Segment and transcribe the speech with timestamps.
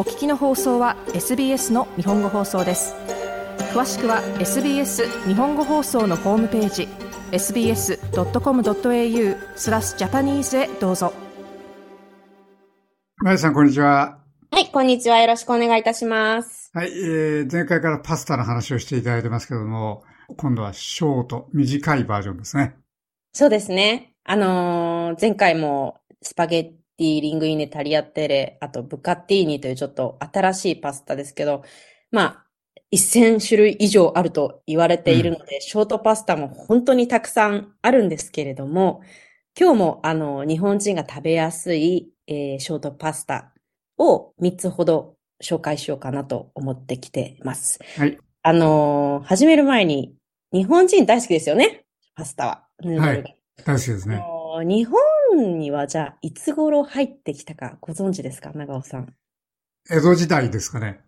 [0.00, 2.94] お聞きの放送は SBS の日本語放送です
[3.74, 6.88] 詳しくは SBS 日本語放送のホームページ
[7.32, 7.98] sbs.com.au
[9.56, 11.12] スラスジャパニーズへどうぞ
[13.18, 14.20] まやさん、こんにちは。
[14.50, 15.18] はい、こんにちは。
[15.18, 16.70] よろしくお願いいたします。
[16.72, 20.04] はい、えー、前回からパスタの話をしていただいてますけども、
[20.38, 22.74] 今度はショート、短いバージョンですね。
[23.34, 24.14] そうですね。
[24.24, 31.64] あのー前回もスパゲッティ、リングイネ、タリアテレ、あとブカッティーニというちょっと新しいパスタですけど、
[32.10, 32.46] まあ、
[32.92, 39.00] 1000種類以上あると言われているので、ショートパスタも本当にたくさんあるんですけれども、
[39.58, 43.54] 今日もあの、日本人が食べやすい、えーショートパスタ
[43.96, 47.78] を3つほど紹介しようかなと思ってきています。
[47.96, 48.18] はい。
[48.42, 50.14] あのー始める前に、
[50.52, 51.86] 日本人大好きですよね。
[52.14, 52.66] パスタは。
[52.82, 53.30] ヌードルが
[53.64, 54.16] 大好きですね。
[54.16, 55.00] あのー日本
[55.34, 58.52] にはじゃあ、いつ頃入ってきたかご存知ですか？
[58.54, 59.14] 長尾さん。
[59.90, 61.00] 江戸時代ですかね。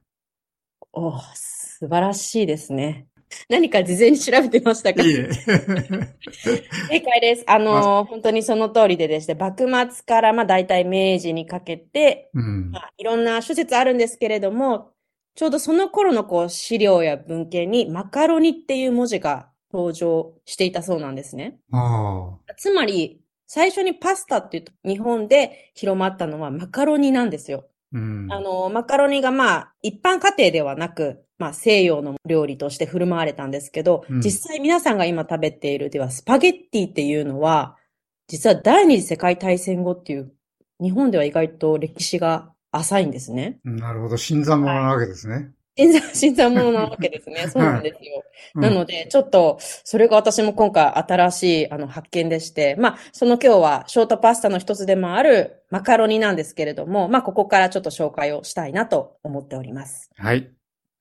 [0.92, 3.06] おー素晴らしいですね。
[3.48, 5.02] 何か事前に調べてましたか？
[5.02, 5.30] いいえ。
[6.88, 7.44] 正解です。
[7.46, 12.80] あのー本当にその通りでですね、幕末からまあ大体明治にかけて、うんま。
[12.80, 14.92] あ、いろんな諸説あるんですけれども、
[15.34, 21.58] ちょうどその頃のこう資料や文献にマカロニっていう文字が登場していたそうなんですね。
[21.72, 23.22] あつまり、
[23.54, 27.66] 最初にパスタっていうと日本で広まったのはマカロニなんですよ。
[27.94, 27.98] あ。
[27.98, 28.32] うん。
[28.32, 37.76] あの、マカロニがまあ、一般家庭ではなく、まあ、西洋の料理として振る舞われたんですけど、うん実際皆さんが今食べているでは、スパゲッティっていうのは、
[38.26, 40.32] 実は第二次世界大戦後っていう、
[40.80, 43.58] 日本では意外と歴史が浅いんですね。
[43.64, 44.16] なるほど。
[44.16, 45.50] 新参者なわけですね。
[45.82, 47.48] 新参、新参者なわけですね。
[47.48, 48.22] そうなんですよ。
[48.54, 60.10] うんなので、ちょっと、それが私も今回新しい、あの、発見でして、まあ、その今日は、ショートパスタの一つでもあるマカロニなんですけれども、まあ、ここからちょっと紹介をしたいなと思っております。
[60.16, 60.50] はい。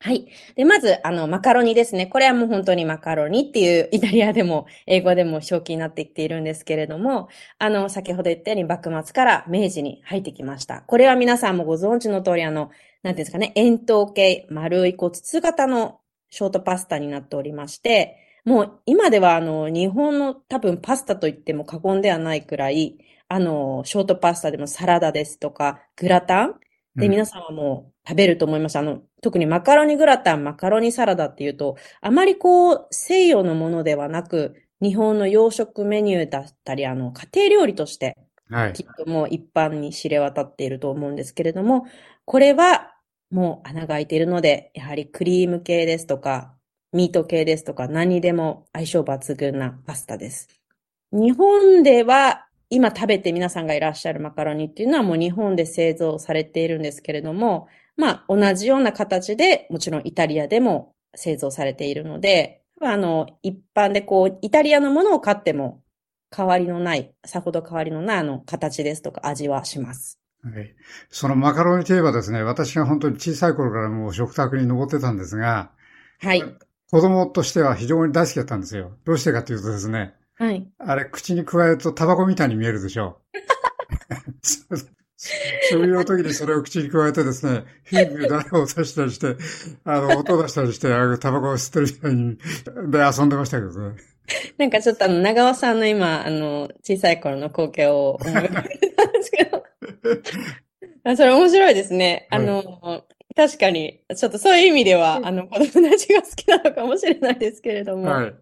[0.04, 0.28] はい。
[0.56, 2.08] で、まず、あの、マカロニですね。
[2.08, 7.28] これはもう本当にマカロニっていう、イタリアでも、英語でも表記になってきているんですけれども、
[7.60, 10.82] あの、先ほど言ったように幕末から明治に入ってきました。
[10.82, 12.72] これは皆さんもご存知の通り、あの、
[13.04, 22.98] なんていうんですかね、円筒形、丸い、こう、筒型のショートパスタになっておりまして、もう今ではあの、日本の多分パスタと言っても過言ではないくらい、
[23.28, 26.60] あの、ショートパスタでもサラダですとか、グラタン
[27.00, 28.78] で、うん皆さんはもう食べると思います。
[28.78, 38.18] あの、特にマカロニグラタン、マカロニサラダっていうと、あまりこう、西洋のものではなく、日本の洋食メニューだったり、あの、家庭料理として、
[38.50, 38.84] はいき。
[38.84, 41.86] っともう一般に知れ渡っていると思うんですけれども、
[42.32, 42.94] これは
[43.30, 46.56] もう穴が開いているので、やはりクリーム系ですとか、
[46.94, 50.48] ミート系ですとか、何でも相性抜群なパスタです。
[51.12, 65.84] 日本では今食べて皆さんがいらっしゃるマカロニっていうのはもう日本で製造されているんですけれども、まあ同じような形でもちろんイタリアでも製造されているので、あの、一般でこう、イタリアのものを買っても
[66.34, 70.21] 変わりのない、さほど変わりのないあの形ですとか味はします。
[70.44, 70.76] はい。
[71.10, 75.72] そのマカロニといえばですね、私が本当に小さい頃からもう食卓に登ってたんですが、
[76.20, 76.44] はい。
[76.92, 78.92] 子供としては非常に大好きだったんですよ。
[79.06, 80.68] どうしてかというとですね、はい。
[80.80, 83.22] あれ、口に加えるとタバコみたいに見えるでしょ
[84.72, 84.78] う。
[85.16, 89.38] そういう時にそれを口に加えてですね、ヒープ誰を刺したりして、
[89.86, 93.98] あの、音出したりして、あのタバコを吸ってるみたいに、で遊んでましたけどね。
[94.58, 98.50] なんかちょっとあの、長尾さんの今、あの、小さい頃の光景を思い。
[101.04, 102.28] あそれ面白いですね。
[102.32, 103.04] あの、
[103.36, 108.10] 確かに、ちょっとそういう意味では、あの、子供たちが好きなのかもしれないですけれども。
[108.10, 108.34] はい。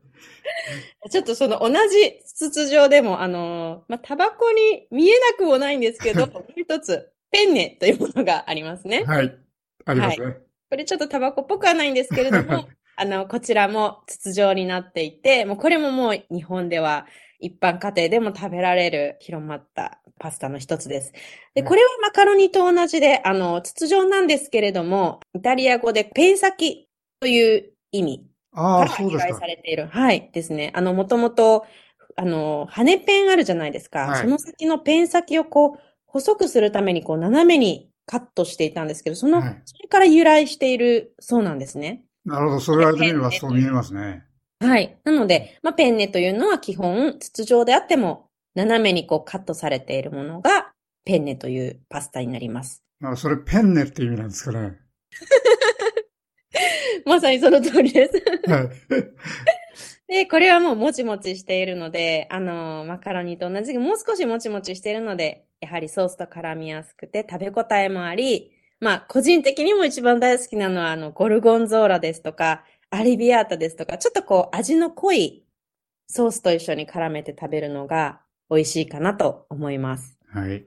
[1.10, 9.04] ちょっとその同じ筒状でも、あの、まあ、タバコに見えなくもないんですけど、もう一つ、ペンネというものがありますね。
[9.06, 9.38] はい。
[9.86, 10.38] ありますね。
[10.70, 17.06] これちょっとタバコっぽくはないんですけれども、あの、こちらも筒状になっていて、もうこれももう日本では
[17.40, 21.14] 一般家庭でも食べられる広まったパスタの一つです。
[21.54, 26.90] で、これはマカロニと同じで、あの、筒状なんですけれども、イタリア語でペン先
[27.20, 29.46] という意味ああ、から由来さ。
[29.46, 29.88] れている。
[29.88, 30.30] はい。
[30.34, 30.72] ですね。
[30.76, 31.66] あの、もともと、
[32.16, 34.08] あの、羽ペンあるじゃないですか。
[34.08, 42.04] はいその先のペン先をこう、細くするためにこう、斜めにカットしていたんですけど、その、はいそれから由来しているそうなんですね。
[42.26, 42.60] なるほど。
[42.60, 44.24] それは見ればそう見えますね。
[44.60, 45.00] はい。
[45.06, 50.74] なので、まあ、ペンネというのは基本、筒状であっても、斜めにこう、カットされているものが、
[51.06, 52.84] ペンネというパスタになります。
[53.02, 54.78] あそれペンネって意味なんですかね？
[57.06, 58.52] まさにその通りです。
[58.52, 58.70] はい。
[60.12, 75.44] で、これはもうもちもちしているので、あの、マカロニと同じくもう少しもちもちしているので、やはりソースと絡みやすくて食べ応えもあり、まあ、個人的にも一番大好きなのは、あの、ゴルゴンゾーラですとか、アリビアータですとか、ちょっとこう、味の濃い
[76.08, 80.18] ソースと一緒に絡めて食べるのが美味しいかなと思います。
[80.34, 80.66] はい。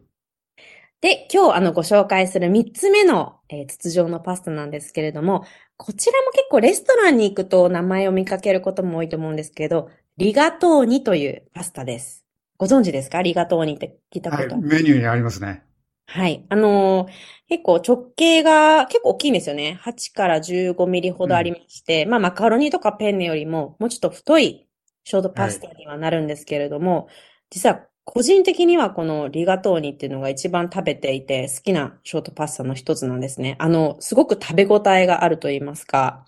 [1.01, 5.45] で、今日あのご紹介する3つ目の、えー筒状のパスタなんですけれども、
[5.77, 12.25] こちらも結構レストランに行くと名前を見かけることも多いと思うんですけど、リガトーニというパスタです。
[12.57, 13.21] ご存知ですか？
[13.23, 14.49] リガトーニって聞いたこはい。
[14.49, 15.65] とあるメニューにありますね。
[16.13, 16.47] はい。
[16.51, 17.13] あのー
[17.49, 19.75] 結構直径が結構大きいんですよね。
[19.83, 24.67] 8から15ミリほどありまして、まあマカロニとかペンネよりももうちょっと太い
[25.05, 27.09] ショートパスタにはなるんですけれども、
[27.51, 33.57] 実は個人的にはこのリガトーニっていうのが一番食べていて好きなショートパスタの一つなんですね。
[33.59, 36.25] あの、すごく食べ応えがあると言いますか、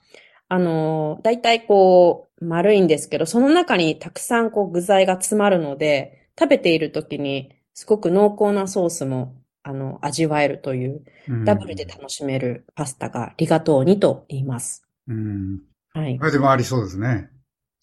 [0.48, 9.34] あのー、だいたいこう丸いんですけど、その中にたくさんこう具材が詰まるので、食べている時にすごく濃厚なソースも
[9.64, 14.82] あの、味わえるという、うんダブルで楽しめるパスタがリガトーニと言います。
[15.08, 15.60] うん。
[15.92, 16.26] はいこ。
[16.26, 17.30] れでもありそうですね。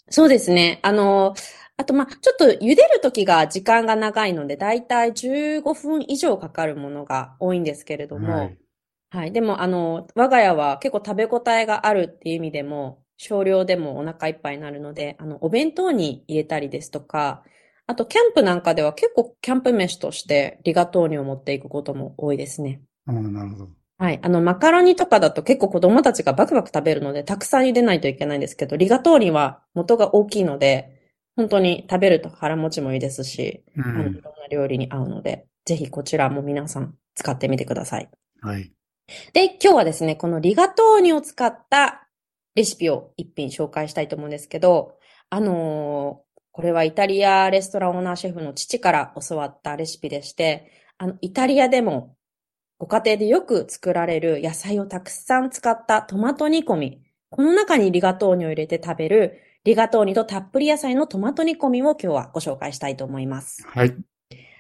[0.09, 0.79] そうですね。
[0.83, 1.35] あの、
[1.77, 8.57] あと、まあ、ちょっと茹でる時が時間が長いので、だいたい15分以上かかるものが多いんですけれども、はい。
[9.09, 9.31] はい。
[9.31, 17.43] でも、あの、我が家は結構食べ応えがあるっていう意味でも、少量でもお腹いっぱいになるので、あの、お弁当に入れたりですとか、
[17.91, 22.81] あと、キャンプなんかでは結構キャンプ飯としてリガトーニを持っていくことも多いですね。
[23.07, 23.69] うん、なるほど。
[23.97, 24.19] はい。
[24.23, 31.01] あの、マカロニとかだと結構子供たちがバクバク食べるので、たくさん茹でないといけないんですけど、リガトーニは元が大きいので、
[31.35, 34.21] 本当に食べると腹持ちもいいですし、うあの、いん。
[34.23, 38.09] ろんな料理に合うので、ぜひこちらも皆さん使ってみてください。
[38.41, 38.73] はい。
[39.33, 42.07] で、今日はですね、このリガトーニを使った
[42.55, 44.97] レシピを一品紹介したいと思うんですけど、
[45.29, 52.15] あのーこれはイタリアレストランオーナーシェフの父から教わったレシピでして、あの、イタリアでも
[52.77, 57.01] ご家庭でよく作られる野菜をたくさん使ったトマト煮込み。
[57.29, 63.63] この中にリガトーニを入れて食べるリガトーニとたっぷり野菜のトマト煮込みを今日はご紹介したいと思います。
[63.67, 63.95] はい。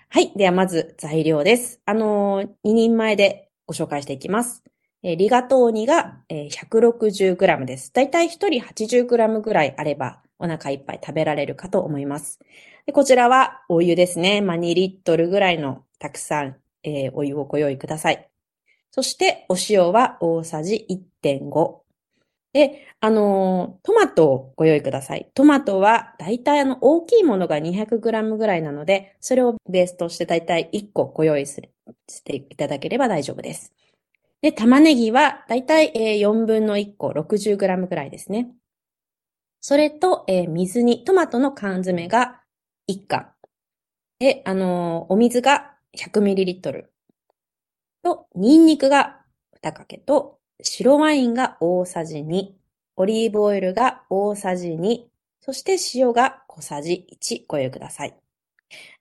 [0.09, 0.31] はい。
[0.37, 1.81] ではまず材料です。
[1.85, 4.63] あのー、2人前でご紹介していきます。
[5.03, 7.91] えーリガトーニが、えー 160g です。
[7.93, 12.39] だいたい1人 80g ぐらいあればお腹いっぱい食べられるかと思います。
[12.85, 14.41] でこちらはお湯ですね。
[14.41, 18.27] まあ、2リットルぐらいのたくさん、えーお湯をご用意ください。
[18.91, 20.85] そしてお塩は大さじ
[21.23, 21.81] 1.5。
[22.53, 25.31] で、あのートマトをご用意ください。
[25.33, 31.71] トマトは、だいたいあの、大きいものが 200g ぐらいなので、それをベースとしてだいたい1個ご用意する
[32.09, 33.73] していただければ大丈夫です。
[34.41, 38.51] で、玉ねぎは、だいたい4分の1個、60g ぐらいですね。
[39.61, 42.41] それと、えー水に、トマトの缶詰が
[42.87, 43.31] 1缶。
[44.19, 46.85] で、あのーお水が 100ml。
[48.03, 49.21] と、ニンニクが
[49.63, 52.55] 2かけと、白ワインが大さじ2、
[52.97, 55.09] オリーブオイルが大さじ2、
[55.41, 58.15] そして塩が小さじ1ご用意ください。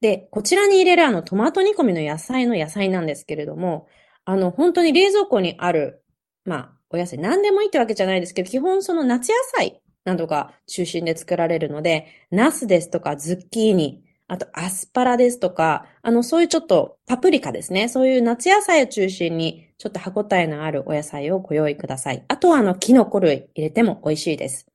[0.00, 3.88] で、こちらに入れるあのトマト煮込みの野菜の野菜なんですけれども、
[4.31, 6.05] あの本当に冷蔵庫にある、
[6.44, 17.88] まあ、お野菜何でもいいってわけじゃないですけど、基本その夏野菜などが中心で作られるので、ナスですとかズッキーニ、あとアスパラですとか、あのそういうちょっとパプリカですね。
[17.88, 22.25] そういう夏野菜を中心にちょっと歯ごたえのあるお野菜をご用意ください。
[22.28, 24.69] あとはあのキノコ類入れても美味しいです。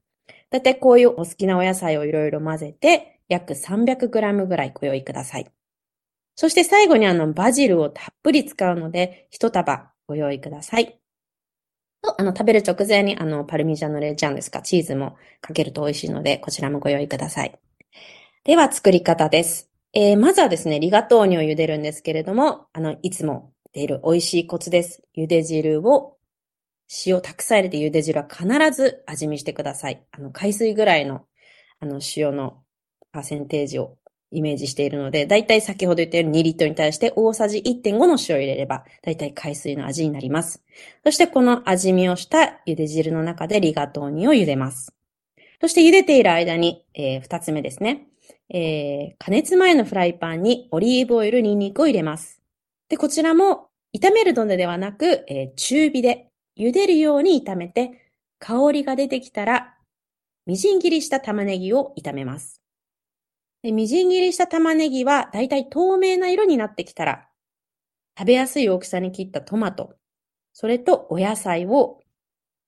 [0.50, 5.48] だいたいこういうお好きなお野菜をいろいろ混ぜて、約 300g ぐらいご用意ください。
[6.36, 11.00] そして最後にあのバジルをたっぷり使うので、一束ご用意ください。
[12.02, 17.60] と、あの食べる直前にあのパルミジャノレジャンですか、チーズもかけると美味しいので、こちらもご用意ください。
[18.44, 19.72] では作り方です。
[19.94, 25.04] えーまずはですね、リガトーニを茹でるんですけれども、あの、いつも出る美味しいコツです。
[25.18, 26.18] 茹で汁を
[27.06, 30.06] 塩たくさん入れて茹で汁は必ず味見してください。
[30.12, 31.26] あの、海水ぐらいの、
[31.80, 32.64] あの、塩の
[33.12, 33.98] パーセンテージを
[34.32, 40.64] イメージしているので、だいたい先ほど言ったように2リットルに対して大さじ1.5の塩を入れれば、だいたい海水の味になります。
[41.04, 44.94] そしてこの味見をした茹で汁の中でリガトーニを茹でます。
[45.62, 48.08] そして茹でている間に、えー二つ目ですね。
[48.50, 52.42] えー加熱前のフライパンにオリーブオイル、ニンニクを入れます。
[52.90, 56.28] で、こちらも炒めるのではなく、えー中火で
[56.58, 59.76] 茹でるように炒めて、香りが出てきたら、
[60.46, 62.65] みじん切りした玉ねぎを炒めます。
[63.72, 67.28] みじん切りした玉ねぎはだいたい透明な色になってきたら、
[68.18, 69.96] 食べやすい大きさに切ったトマト、
[70.54, 72.00] それとお野菜を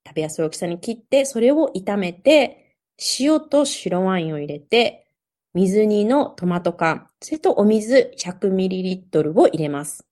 [0.05, 2.75] 食べやすい大きさに切って、それを炒めて、
[3.19, 5.07] 塩と白ワインを入れて、
[5.53, 10.05] 水煮のトマト缶、それとお水 100ml を入れます。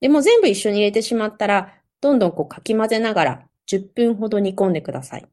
[0.00, 5.26] でも全部一緒に入れてしまったら、どんどんこうかき混ぜながら10分ほど煮込んでください。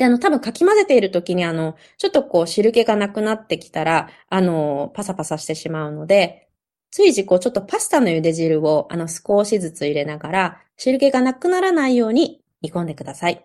[0.00, 6.48] で、あの、多分かき混ぜている時にあの、ちょっとこう汁気がなくなってきたら、あの、パサパサしてしまうので、
[6.90, 13.44] 随時こうちょっとパスタの茹で汁をあの少しずつ入れながら、汁気がなくならないように煮込んでください。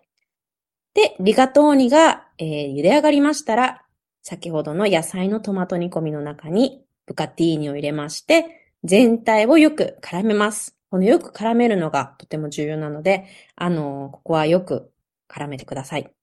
[0.93, 3.83] で、リガトーニが、えー、茹で上がりましたら、
[4.21, 10.77] 先ほどの野菜のトマト煮込みの中にブカティーニを入れまして、全体をよく絡めます。
[10.89, 13.25] このよく絡めるのがとても重要なので、
[13.57, 14.93] あの、ここはよく
[15.27, 16.15] 絡めてください。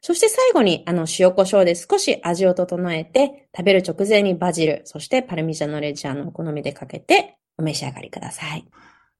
[0.00, 8.66] そして最後に、あの、塩胡椒で少し味を整えて、食べる直前にバジル、そしてパルミジャノレッジャーのお好みでかけて、お召し上がりください。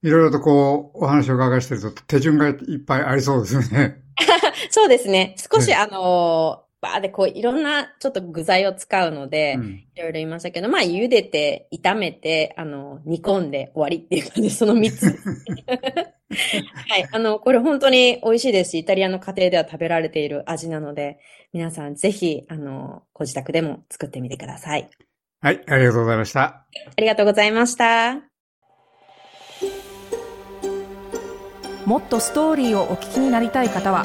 [0.03, 4.03] いろいろとこう、お話を伺いしてると、手順がいっぱいありそうですね。
[4.71, 5.37] そうですね。
[5.53, 15.18] 少し、あの、バーでこういろんなちょっと具材を使うので、うん、いろいろ言いましたけど、まあ茹でて、炒めて、あの、煮込んで終わりっていう感じで、その3つ。
[16.88, 17.09] はい。
[17.12, 21.18] あの、これ本当に美味しいですし、イタリアの家庭では食べられている味なので、
[21.52, 24.88] 皆さんぜひ、あの、ご自宅でも作ってみてください。
[25.40, 26.40] はい、ありがとうございました。
[26.42, 26.66] あ
[26.97, 28.23] りがとうございました。
[31.85, 34.04] もっとストーリーをお聞きになりたい方は